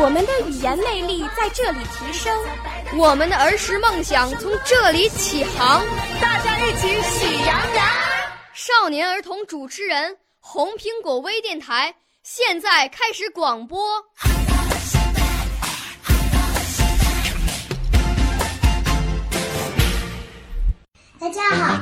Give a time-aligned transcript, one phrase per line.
[0.00, 2.32] 我们的语言魅力在这里提升，
[2.96, 5.84] 我们的儿时梦想从这里起航。
[6.20, 7.84] 大家一起喜羊羊。
[8.54, 11.92] 少年儿童主持人，红苹果微电台。
[12.22, 13.80] 现在开始广播。
[21.18, 21.80] 大家好，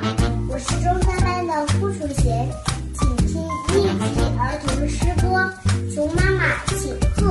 [0.49, 2.49] 我是中三班的付楚贤，
[2.95, 3.43] 请听
[3.75, 3.83] 一
[4.15, 5.53] 级儿童诗歌
[5.95, 7.31] 《熊妈妈请客》。